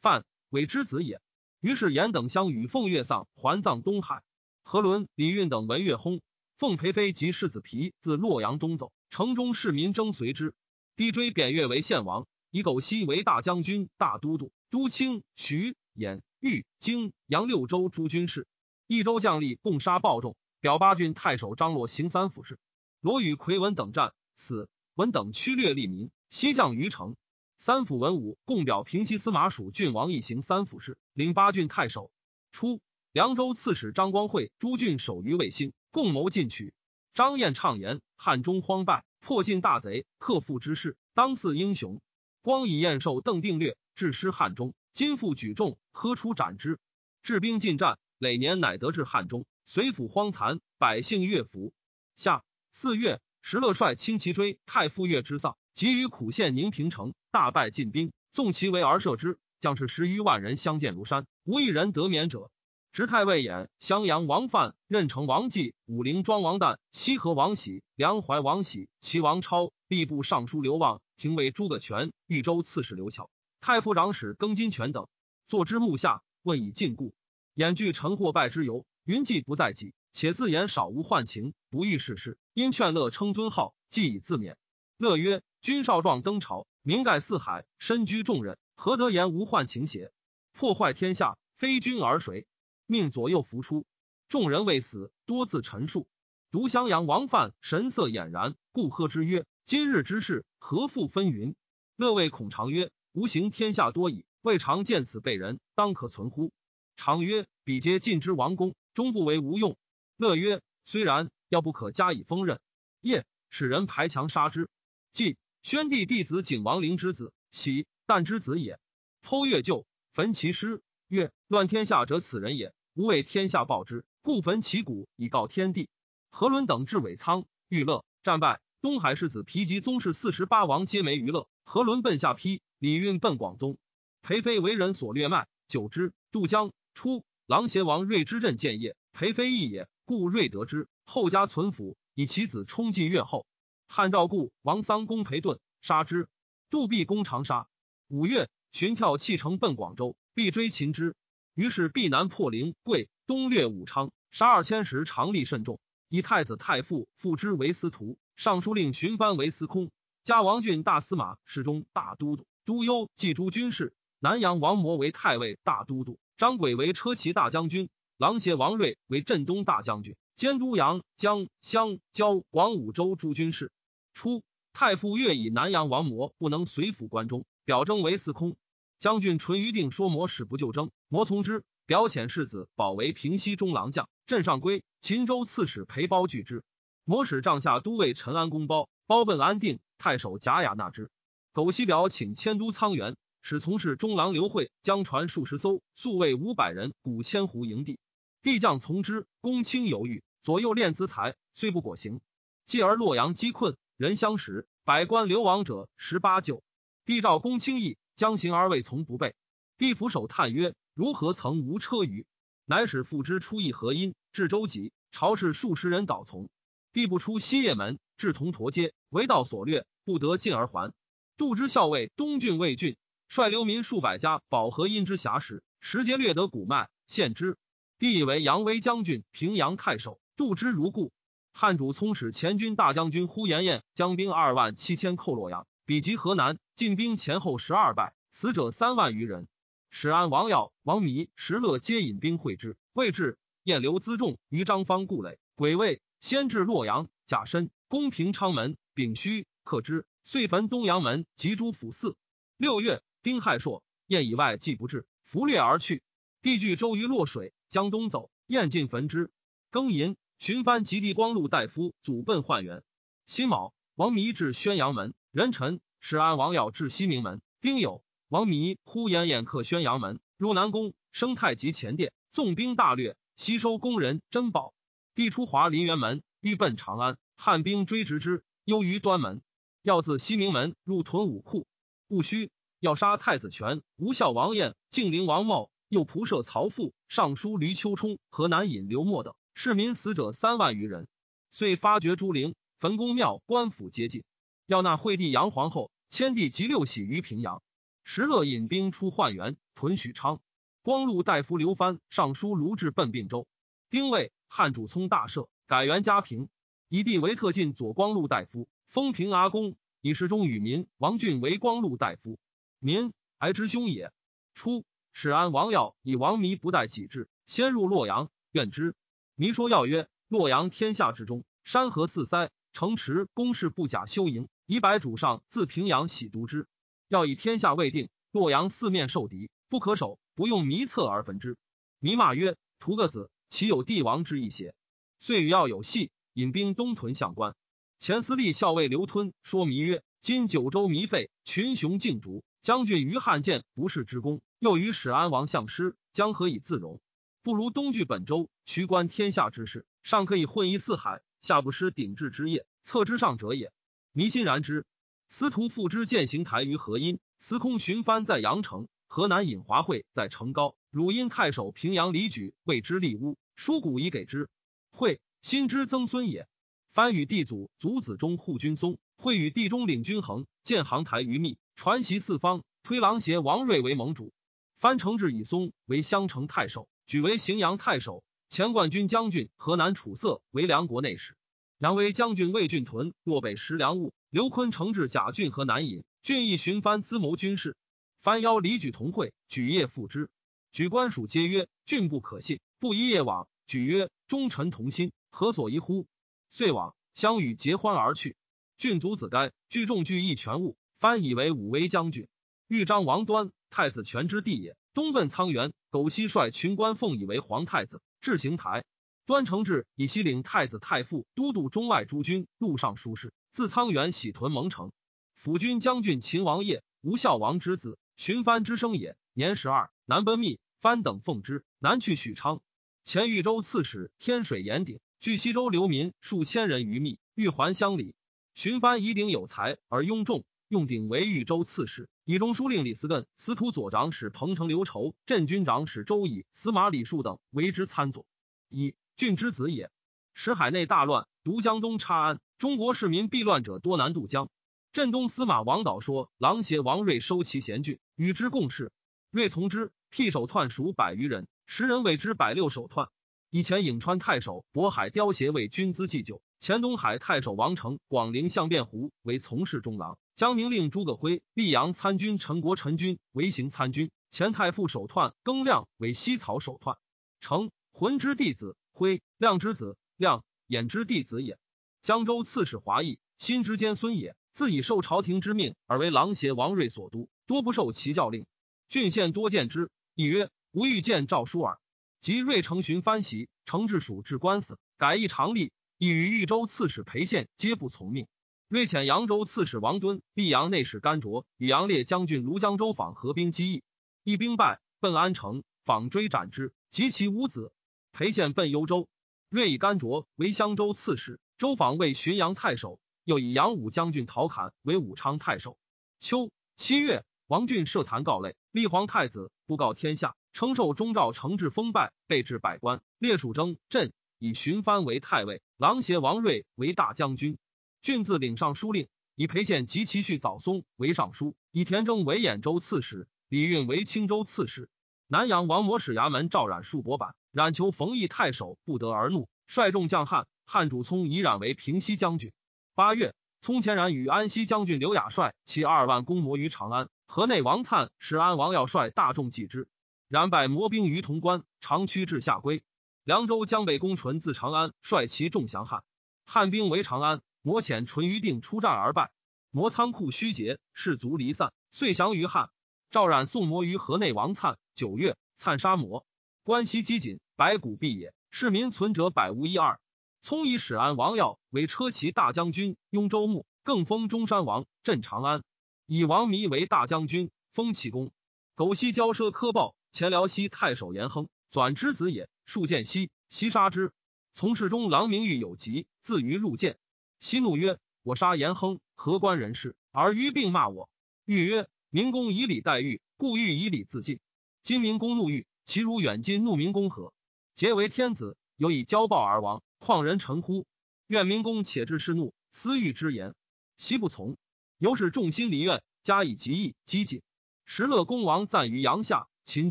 [0.00, 1.20] 范韦之子也。
[1.58, 4.22] 于是衍等相与奉月丧，还葬东海。
[4.62, 6.20] 何伦、李运等闻乐薨，
[6.56, 10.54] 奉裴妃及世子皮自洛阳东走，城中市民争随之。
[10.94, 18.46] 逼追贬越为献王，以苟西为大将军、大都督、都清、徐、兖、豫、荆、扬六州诸军事。
[18.86, 22.60] 益州将吏共杀暴众，表八郡太守张罗行三府事。
[23.00, 27.16] 罗与奎文等战死，文等驱掠利民，西降于城。
[27.56, 32.10] 三府文武共表平西司马蜀郡王一行三府事，领八郡太守。
[32.52, 32.80] 初，
[33.12, 36.74] 凉州刺史张光会诸郡守于卫星，共谋进取。
[37.14, 39.04] 张燕畅言汉中荒败。
[39.22, 42.00] 破尽大贼，克复之事，当似英雄。
[42.40, 44.72] 光以燕寿邓定略，致师汉中。
[44.94, 46.78] 今复举众，喝出斩之。
[47.22, 49.44] 治兵进战，累年乃得至汉中。
[49.66, 51.74] 随府荒残，百姓乐服。
[52.16, 62.50] 下四月，石勒率轻骑追太傅越之丧，急于苦县宁平城，大败晋兵，纵其围而射之，将士十余万人相见如山，无一人得免者。
[62.92, 75.06] 直太尉衍、襄阳王范、任城王继、武陵庄王旦、西河王喜、梁怀王喜、齐王超、吏部尚书刘望、廷尉诸葛全、豫州刺史刘巧、太傅长史庚金泉等，
[75.46, 77.12] 坐之幕下，问以禁锢。
[77.54, 82.38] 衍惧陈获败之由，云计不在己，且自言少无患情，不欲世事。
[82.54, 84.56] 因劝乐称尊号，既以自勉。
[84.96, 90.12] 乐曰：“君少壮登朝，名盖四海，身居重任，何得言无患情邪？
[90.52, 92.46] 破坏天下，非君而谁？”
[92.86, 93.86] 命左右伏出，
[94.28, 96.06] 众人未死，多自陈述。
[96.50, 101.54] 独襄阳王范神色俨然，故喝之曰：“今日之事，何复纷纭？”
[101.96, 106.52] 乐谓孔常曰：“吾行天下多矣，未尝见此被人，当可存乎？
[106.96, 109.78] 常曰：彼皆尽之王公，终不为无用。
[110.20, 112.60] 乐曰：虽然，要不可加以封刃。
[113.00, 114.68] 夜，使人排墙杀之。
[115.12, 118.78] 既宣帝弟子景王陵之子，喜旦之子也。
[119.24, 120.82] 剖月就，焚其尸。
[121.08, 122.74] 曰：乱天下者，此人也。
[122.92, 125.88] 吾为天下报之，故焚其骨以告天地。
[126.28, 128.60] 何伦等至尾仓，欲乐战败。
[128.82, 131.48] 东海世子皮及宗室四十八王皆没娱乐。
[131.64, 133.78] 何伦奔下邳，李运奔广宗。
[134.20, 136.72] 裴妃为人所掠卖，久之，渡江。
[136.92, 140.88] 初，狼邪王睿之镇建业，裴妃义也，故睿得之。
[141.04, 143.46] 后家存府，以其子充继越后。
[143.86, 146.28] 汉赵故王桑公裴盾，杀之。
[146.68, 147.68] 杜必攻长沙。
[148.08, 151.14] 五月，寻跳弃城奔广州，必追擒之。
[151.54, 155.78] 于是必南破陵贵，东掠武昌，杀二千石，常力甚众。
[156.08, 159.92] 以太子太傅傅之为司徒，尚书令荀藩为司空，
[160.24, 163.94] 加王俊大司马、侍中、大都督、都邮、冀诸军事。
[164.18, 166.18] 南阳王模为太尉、大都督。
[166.36, 167.88] 张轨为车骑大将军，
[168.20, 173.72] 郎邪王睿为镇东大将军，监督阳江襄交广五州诸军事。
[174.12, 174.42] 初，
[174.74, 178.56] 太傅越以南阳王模不能随府关中，表征为司空。
[178.98, 181.64] 将军淳于定说模使不就征，模从之。
[181.86, 184.84] 表遣世子保为平西中郎将，镇上归。
[185.00, 186.62] 秦州刺史裴褒拒之。
[187.04, 191.10] 模使帐下都尉陈安公褒，褒奔安定，太守贾雅纳之。
[191.54, 193.16] 苟西表请迁都沧源。
[193.40, 197.98] 使从事中郎刘惠将船数十艘，宿卫五百人，古千湖营地。
[198.42, 202.22] 帝将从之，公卿犹豫，左右练资财，虽不果行。
[202.64, 206.62] 继而洛阳饥困，人相食，百官流亡者十八九。
[207.04, 209.34] 帝召公卿议，将行而未从不备。
[209.76, 212.24] 帝俯首叹曰：“如何曾无车舆？”
[212.64, 216.48] 乃使父之出议河阴，至周集，朝士数十人倒从。
[216.94, 220.94] 帝不出西掖门，至铜驼街，为道所掠，不得进而还。
[221.36, 222.96] 杜之校尉东郡魏郡。
[223.28, 227.56] 率流民数百家保河阴之峡时，时节略得古脉，献之。
[228.00, 231.12] 帝以为扬威将军、平阳太守，度之如故。
[231.52, 239.48] 汉主聪使前军大将军呼延晏将兵二万七千寇洛阳，比及河南，进兵前后十二败，死者三万余人。
[239.90, 252.16] 史安王耀、王弥、石勒皆引兵会之，未至，燕留辎重于张方故垒，鬼卫先至洛阳，假身攻平昌门，丙戌克之，遂焚东阳门及诸府寺。
[252.56, 253.02] 六月。
[253.22, 256.02] 丁亥朔，燕以外既不至，拂掠而去。
[256.42, 259.30] 帝据周瑜洛水，江东走，燕尽焚之。
[259.70, 262.82] 庚寅，寻藩及地光禄大夫祖奔宦元。
[263.26, 265.12] 辛卯，王弥至宣阳门。
[265.32, 267.42] 壬辰，始安王耀至西明门。
[267.60, 274.72] 丁酉，王弥呼延衍克宣阳门，入南宫，升太极前殿，纵兵大掠，吸收宫人珍宝。
[275.14, 279.42] 帝出华林园门，欲奔长安，汉兵追直之，忧于端门。
[279.82, 281.66] 要自西明门入屯武库，
[282.08, 282.50] 戊戌。
[282.78, 291.08] 要杀太子权、吴孝王晏、敬陵王茂，又仆射曹父、尚书闾丘冲、河南尹刘默等市民死者三万余人，
[291.50, 294.22] 遂发掘诸陵，焚宫庙，官府皆尽。
[294.66, 297.60] 要纳惠帝杨皇后，迁帝及六喜于平阳。
[298.04, 300.40] 石勒引兵出换元，屯许昌。
[300.82, 303.48] 光禄大夫刘藩、尚书卢志奔并州。
[303.90, 306.48] 丁未，汉主聪大赦，改元嘉平，
[306.88, 312.38] 以帝为特进左光禄大夫，封平阿公，以侍中与民王俊为光禄大夫。
[312.78, 314.12] 民哀之兄也。
[314.54, 314.84] 初，
[315.22, 318.94] 始安王耀以王弥不待己志，先入洛阳，愿之。
[319.34, 326.66] 弥说要曰：洛阳天下之中，山河四塞，城池宫室不假修营，以百主上自平阳喜独之。
[327.06, 331.58] 要以天下未定，洛阳四面受敌，不可守，不用弥策而焚之。
[331.98, 334.74] 弥骂曰：屠个子，岂有帝王之意邪？
[335.18, 337.54] 遂与要有隙，引兵东屯相关。
[337.98, 342.42] 前司隶校尉刘吞说弥曰：今九州弥废，群雄竞逐。
[342.62, 347.00] 将军于汉建不世之功，又与始安王相师，将何以自容？
[347.42, 353.72] 不如东据本州，徐观天下之事，上可以混一四海，下不失鼎治之业，策之上者也。
[354.12, 354.84] 迷心然之。
[355.30, 364.50] 司徒复之践行台于河阴，司空荀藩在阳城，河南尹华会在成高，汝阴太守平阳李举为之立屋，书古以给之。
[364.90, 366.46] 会心之曾孙也。
[366.92, 371.56] 藩与地祖祖子中护军松，会与地中领军衡，建行台于密。
[371.82, 374.34] 传习四方，推狼邪王睿为盟主，
[374.76, 381.38] 藩承制以松为襄城太守，举为荥阳太守，前冠军将军河南楚色为梁国内史，
[381.78, 387.78] 梁威将军魏郡屯洛北食粮务，刘坤承制贾郡河南尹，郡邑寻藩资谋军事，
[388.20, 390.28] 藩邀李举同会，举业复之，
[390.72, 393.48] 举官属皆曰郡不可信，不一夜往。
[393.66, 396.06] 举曰忠臣同心，何所疑乎？
[396.50, 398.36] 遂往，相与结欢而去。
[398.76, 400.76] 郡卒子该聚众聚义全物。
[401.00, 402.28] 藩以为武威将军，
[402.68, 404.76] 豫章王端，太子权之地也。
[404.92, 408.84] 东奔沧源，苟西率群官奉以为皇太子，至行台。
[409.24, 413.32] 端承志以西领太子太傅，都督中外诸军，录尚书事。
[413.50, 414.92] 自沧源喜屯蒙城。
[415.34, 419.16] 辅军将军秦王业，吴孝王之子，荀藩之生也。
[419.32, 422.60] 年十二，南奔密，藩等奉之，南去许昌。
[423.04, 428.14] 前豫州刺史天水严鼎，据西州流民数千人于密，欲还乡里。
[428.54, 432.08] 荀藩以鼎有才而庸众，用鼎为豫州刺史。
[432.24, 438.24] 以中书令李嗣艮、司徒左长史彭城刘筹、镇军长史周乙、司马李树等为之参佐。
[438.68, 439.90] 一郡之子也。
[440.32, 444.48] 时海内大乱，独江东插安，中国市民避乱者多南渡江。
[444.92, 448.92] 镇东司马王导说，狼邪王睿收其贤郡，与之共事。
[449.32, 453.08] 睿从之，辟守彖属百余人，时人谓之百六守彖。
[453.50, 466.96] 以前颍川太守渤海刁协为军资祭酒，前东海太守王成、广陵相变胡为从事中郎，江宁令诸葛辉、溧阳参军陈国陈军为行参军，前太傅守彖更亮为西曹守彖。
[467.40, 471.58] 成浑之弟子，辉亮之子，亮衍之弟子也。
[472.02, 478.46] 江州刺史华裔，新之间孙也，自以受朝廷之命而为狼邪王睿所督，多不受其教令。
[478.88, 481.78] 郡县多见之，亦曰：“吾欲见诏书耳。”
[482.22, 488.26] 及瑞承寻藩袭，承治署至官司，改易常例，亦与豫州刺史裴宪皆不从命。
[488.70, 493.82] 瑞遣扬州刺史王敦、溧阳内史甘卓与杨烈将军庐江州访合兵击役，
[494.22, 497.72] 一兵败，奔安城，访追斩之，及其五子。
[498.12, 499.08] 裴宪奔幽州，
[499.48, 505.76] 瑞以甘卓为襄州刺史，周访为浔阳太守，又以杨武将军陶侃为武昌太守。
[506.20, 507.24] 秋七月。
[507.48, 513.02] 王俊设坛告累，立皇太子，布告天下，称受中诏承制封拜，备至百官。
[513.18, 517.58] 列属征镇，以荀藩为太尉，郎邪王睿为大将军。
[518.02, 524.88] 郡自领尚书令，以裴宪及其婿早松为尚书，以田征为兖州刺史，李运为青州刺史。
[525.26, 530.46] 南阳王模使衙门赵冉数帛板，冉求冯异太守不得而怒，率众将汉。
[530.64, 532.52] 汉主聪以冉为平西将军。
[532.94, 537.08] 八月，聪遣冉与安西将军刘雅率其二万攻摩于长安。
[537.26, 539.88] 河内王粲使安王要率大众继之，
[540.28, 542.82] 然败魔兵于潼关，长驱至下归。
[543.24, 546.02] 凉州江北公纯自长安率其众降汉，
[546.46, 549.32] 汉兵围长安，魔遣淳于定出战而败。
[549.70, 552.70] 魔仓库虚竭，士卒离散，遂降于汉。
[553.10, 554.76] 赵冉送魔于河内王粲。
[554.94, 556.26] 九月，粲杀魔，
[556.62, 560.00] 关西饥馑，白骨蔽野，市民存者百无一二。
[560.42, 565.62] 聪以使安王耀为车骑大将军，雍州牧，更封中山王，镇长安。
[566.06, 568.32] 以王弥为大将军，封启功。
[568.74, 572.48] 苟西骄奢苛暴，前辽西太守严亨，转之子也。
[572.66, 574.12] 数见西，西杀之。
[574.52, 576.98] 从事中郎明玉有疾，自于入见。
[577.40, 579.96] 息怒曰：“我杀严亨，何关人事？
[580.12, 581.08] 而于并骂我。”
[581.46, 584.40] 欲曰：“明公以礼待玉，故欲以礼自尽。
[584.82, 587.32] 今明公怒欲，其如远近怒明公何？
[587.74, 590.86] 皆为天子，有以骄暴而亡，况人臣乎？
[591.28, 593.54] 愿明公且治世怒，私欲之言。”
[593.96, 594.58] 西不从。
[594.98, 597.40] 由是众心离怨，加以极义激进。
[597.86, 599.90] 时乐公王赞于阳下，秦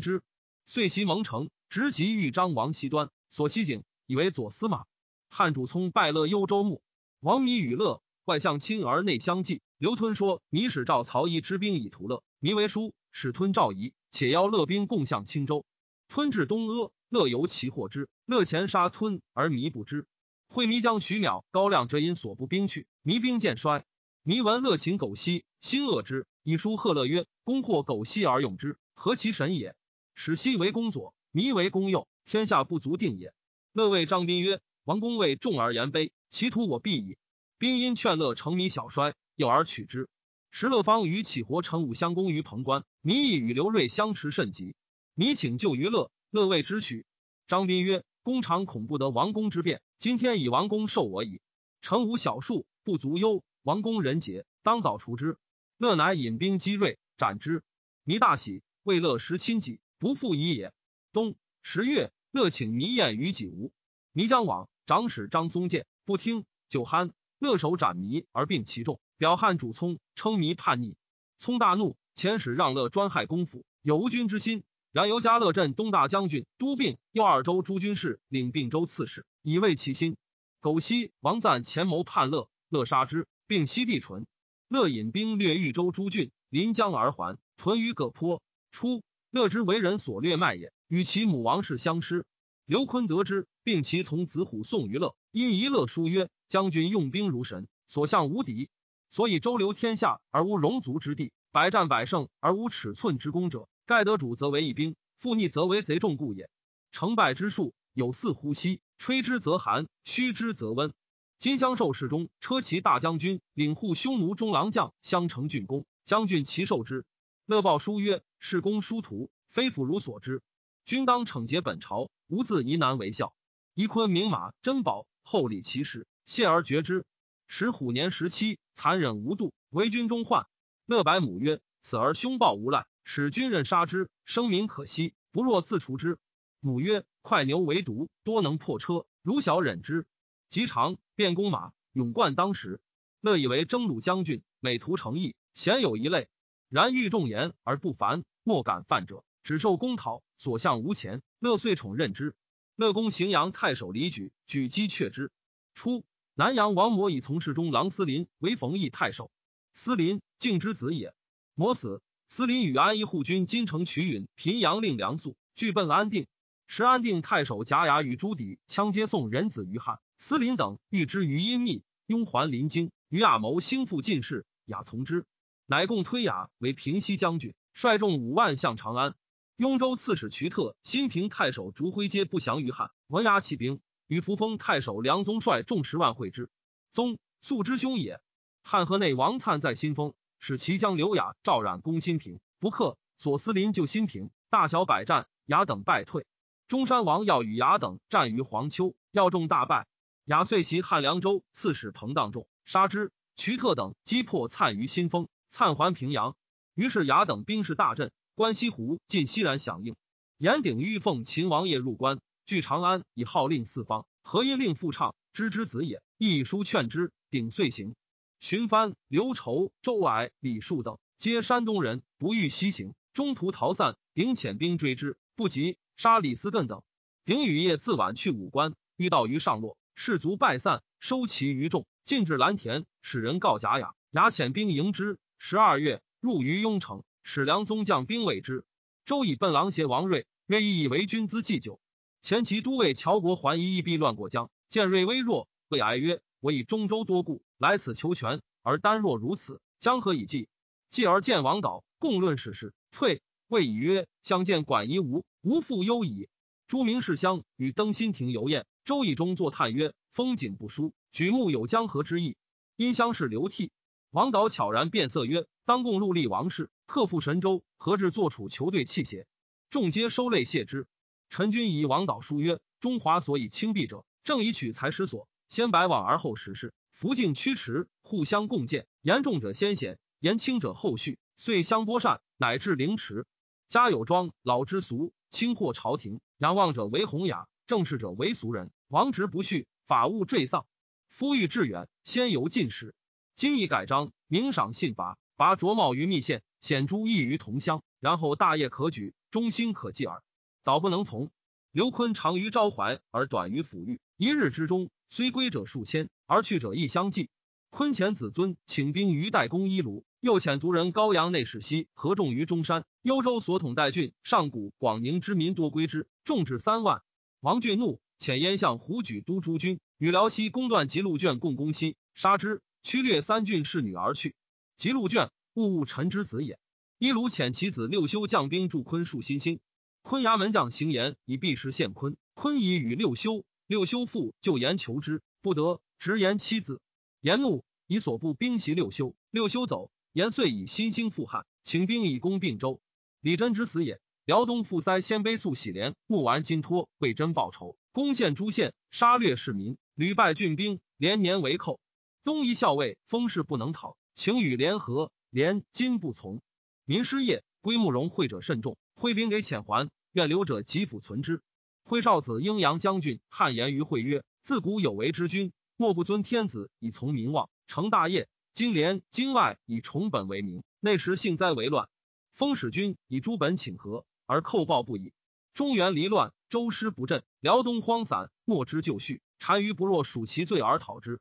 [0.00, 0.22] 之，
[0.66, 4.84] 遂袭蒙城，直及豫章王西端，所西景以为左司马。
[5.28, 6.80] 汉主聪败乐幽州牧，
[7.20, 9.60] 王弥与乐外相亲而内相忌。
[9.76, 15.66] 刘吞说弥使赵曹仪之兵以图乐，弥为书，使吞赵仪，且邀乐兵共向青州。
[16.08, 20.06] 吞至东阿，乐由其获之，乐前杀吞而弥不知。
[20.48, 23.84] 会弥将徐邈、高亮折因所部兵去，弥兵渐衰。
[24.22, 29.76] 弥闻乐秦苟西，心恶之，以书贺乐曰：“公获苟西而用之，何其神也！”
[30.14, 33.34] 使西为公左，弥为公右，天下不足定也。
[33.72, 37.18] 乐谓张宾曰：“王公为重而言卑，其徒我必矣。”
[37.58, 40.08] 宾因劝乐成弥小衰，诱而取之。
[40.50, 44.74] 时乐方与启活成武相攻于潼关，弥亦与刘睿相持甚急。
[45.14, 47.04] 弥请救于乐，乐谓之许。
[47.46, 51.42] 张宾曰：“公常恐不得王公之变，今天以王公受我矣。
[51.82, 55.36] 成武小数，不足忧。”王公人杰，当早除之。
[55.76, 57.62] 乐乃引兵击锐，斩之。
[58.04, 60.72] 弥大喜，为乐食亲己，不复疑也。
[61.12, 63.70] 冬十月，乐请弥宴于己吴。
[64.12, 67.12] 弥将往，长史张松见，不听，酒酣。
[67.38, 70.96] 乐手斩迷而并其众，表汉主聪，称迷叛逆。
[71.38, 74.64] 聪大怒，遣使让乐专害公府，有无君之心。
[74.90, 80.16] 然由嘉乐镇东大将军都并右二州诸军事，领并州刺史，以慰其心。
[80.58, 83.28] 苟西王赞前谋叛乐，乐杀之。
[83.46, 84.26] 并西地淳，
[84.66, 88.42] 乐引兵掠豫州诸郡，临江而还，屯于葛坡。
[88.72, 92.24] 初，乐之为人所掠卖也，与其母王氏相失。
[92.66, 98.68] 刘坤得知，并其从子虎送于乐，因一乐书曰：“将军用兵如神，所向无敌，
[99.10, 101.30] 所以周流天下而无戎族之地。
[101.52, 106.50] 百战百胜而无尺寸之功者，盖得主则为一兵，复逆则为贼众故也。
[106.90, 110.92] 成败之术有似呼吸，吹之则寒，虚之则温。
[111.38, 117.04] 金乡受侍中车骑大将军领护匈奴中郎将相承郡公，将军齐受之。
[117.46, 120.42] 乐报书曰：“是公殊途，非辅如所知。
[120.84, 123.32] 君当惩戒本朝，无自疑难为效。”
[123.74, 127.04] 宜坤明马珍宝，厚礼其事，谢而绝之。
[127.46, 130.48] 时虎年十七，残忍无度，为军中患。
[130.86, 136.18] 乐白母曰：“此儿凶暴无赖，使君任杀之，生民可惜，不若自除之。”
[136.58, 140.04] 母曰：“快牛为毒，多能破车，如小忍之。”
[140.50, 142.80] 及长便弓马，勇冠当时。
[143.20, 146.28] 乐以为征虏将军，美图诚意，鲜有一类。
[146.68, 151.22] 然欲重言而不凡，莫敢犯者，只受公讨，所向无前。
[151.38, 152.34] 乐遂宠任之。
[152.80, 155.30] 乐公荥阳太守李举，举击却之。
[155.74, 156.02] 初，
[156.32, 159.30] 南阳王模以从事中郎司林为冯异太守，
[159.74, 161.12] 司林敬之子也。
[161.54, 166.26] 模死，司林与安邑护军金城瞿允平阳令梁肃俱奔安定。
[166.68, 169.98] 时安定太守贾雅与朱棣枪接送人子于汉。
[170.16, 172.92] 司林等欲之于阴密，拥还临京。
[173.10, 175.26] 于雅谋兴复进士，雅从之，
[175.66, 179.14] 乃共推雅为平西将军，率众五万向长安。
[179.60, 186.48] 雍州刺史瞿特、新平太守烛辉皆不降于汉，闻雅起兵，与扶风太守梁宗率众十万会之。
[186.92, 188.22] 宗素之兄也。
[188.62, 192.96] 汉河内王粲在新丰，使其将刘雅、赵冉攻新平，不克。
[193.18, 196.24] 左司林救新平，大小百战，雅等败退。
[196.66, 199.86] 中山王要与雅等战于黄丘，要众大败。
[200.24, 203.12] 雅遂袭汉凉州刺史彭荡众，杀之。
[203.36, 206.34] 瞿特等击破粲于新丰，粲还平阳。
[206.72, 208.10] 于是雅等兵势大振，
[208.40, 209.96] 关西湖尽熙然响应。
[210.38, 214.06] 严鼎欲奉秦王爷入关，据长安以号令四方。
[214.22, 217.12] 何因令复唱知之子也，亦书劝之。
[217.28, 217.94] 鼎遂行。
[218.40, 223.98] 寻藩、刘稠、周矮、李树等皆山东人，不欲西行，中途逃散。
[224.14, 226.82] 鼎遣兵追之，不及，杀李思艮等。
[227.26, 229.76] 鼎与夜自晚去武关，遇到于上洛。
[229.94, 235.18] 士卒败散，收其余众，进至蓝田，使人告贾雅，雅遣兵迎之。
[235.36, 238.64] 十二月，入于雍城，使梁宗将兵卫之。
[239.04, 241.80] 周以奔狼邪王睿，愿意以为君资祭酒。
[242.20, 250.48] 前齐都尉乔国还疑亦必乱过江，见睿微弱，谓哀曰：“我以中州多故，来此求全，而单若如此，将何以继？”
[250.90, 253.22] 继而见王导，共论史事，退。
[253.46, 256.28] 谓以曰：“相见管夷吾，无复忧矣。”
[256.66, 258.66] 诸明士乡与登新亭游宴。
[258.84, 262.36] 周以中作叹曰：“风景不殊，举目有江河之意。”
[262.74, 263.70] 因乡是流涕。
[264.12, 269.28] 王导悄然变色曰：“当共戮力王室，克复神州，何至坐处球队器邪？”
[269.70, 270.88] 众皆收泪谢之。
[271.28, 275.28] 陈君以王导书曰：“中华所以轻鄙者，正以取材失所。
[275.48, 278.88] 先百往而后实事，福境驱驰，互相共建。
[279.00, 283.28] 言重者先显，言轻者后续，遂相播善，乃至凌迟。
[283.68, 290.66] 家有庄，老之俗，轻获朝廷，仰望者为弘雅，正事者为俗人。”王直不恤，法务坠丧。
[291.06, 292.92] 夫欲致远，先由进士。
[293.40, 300.22] 今已改章，明赏信罚，拔卓茂于密县，显诸异于同乡，然后大业可举，忠心可继耳。
[300.62, 301.30] 导不能从。
[301.72, 303.98] 刘坤长于昭怀，而短于抚育。
[304.18, 307.30] 一日之中，虽归者数千，而去者亦相继。
[307.70, 312.84] 坤遣子尊请兵于代公伊卢，又遣族人高阳内史西合众于中山。
[313.00, 317.00] 幽州所统代郡上古广宁之民多归之，众至三万。
[317.40, 318.02] 王俊怒。
[318.18, 324.34] 遣燕相胡举督诸军，与辽西攻断吉禄卷共攻西，杀之，驱掠三郡侍女而去。
[324.76, 326.58] 吉禄卷，物物臣之子也。
[326.98, 329.60] 一卢遣其子六修将兵助昆树新兴。
[330.02, 336.80] 昆衙门将行言以避时陷昆，昆以与六修，六修复就言求之，不得，直言妻子。
[337.20, 339.90] 言怒，以所部兵袭六修，六修走。
[340.12, 342.80] 言遂以新兴复汉，请兵以攻并州。
[343.20, 344.00] 李真之死也。
[344.24, 347.76] 辽东复塞鲜卑素喜连木丸金托为真报仇。
[347.92, 351.80] 攻陷诸县，杀掠市民，屡败郡兵，连年为寇。
[352.22, 356.42] 东夷校尉封氏不能讨，请与联合，连今不从。
[356.84, 361.42] 民失业，归慕容会者甚众，挥兵给遣还，愿留者吉府存之。
[361.82, 368.28] 徽少子鹰阳将军汉言于会曰：自古有为之君，莫不尊天子以从民望，成大业。
[368.52, 371.88] 今连京外以崇本为名，内时幸灾为乱。
[372.34, 375.12] 封使君以诸本请和，而寇报不已。
[375.54, 376.32] 中原离乱。
[376.48, 379.22] 周师不振，辽东荒散，莫之就绪。
[379.38, 381.20] 单于不若属其罪而讨之。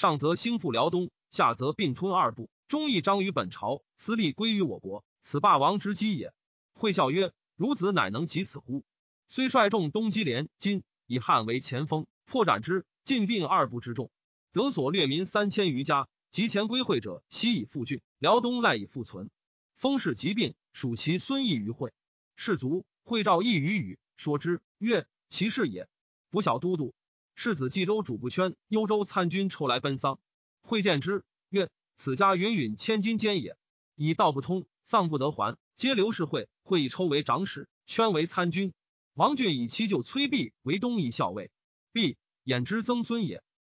[0.00, 6.32] 上则兴复辽东，下则并吞二部，忠义彰于本朝，私利归于我国，此霸王之基也。
[6.72, 8.82] 会笑曰：“孺子乃能及此乎？”
[9.28, 14.10] 虽率众东击连，今以汉为前锋，破斩之，尽并二部之众，
[14.52, 16.08] 得所掠民三千余家。
[16.30, 19.28] 及前归会者，悉以复郡，辽东赖以复存。
[19.74, 21.92] 封氏疾病，属其孙义于会。
[22.36, 25.90] 士卒会召义于语，说之曰：“其事也。”
[26.30, 26.94] 不晓都督。
[27.42, 30.20] 世子冀州主不圈，幽州参军抽来奔丧。
[30.60, 33.56] 会见之曰：“此家云允千金坚也。
[33.94, 36.50] 以道不通，丧不得还，皆刘氏会。
[36.64, 38.74] 会以抽为长史，圈为参军。
[39.14, 41.50] 王俊以其舅崔弼为东夷校尉，
[41.92, 43.42] 弼衍之曾孙也。